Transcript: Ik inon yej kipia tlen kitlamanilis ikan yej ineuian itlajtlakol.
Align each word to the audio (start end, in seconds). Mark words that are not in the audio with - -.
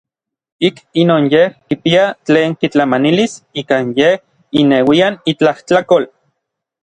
Ik 0.67 0.75
inon 1.01 1.23
yej 1.33 1.47
kipia 1.73 2.05
tlen 2.29 2.51
kitlamanilis 2.63 3.33
ikan 3.63 3.85
yej 3.99 4.15
ineuian 4.61 5.13
itlajtlakol. 5.35 6.03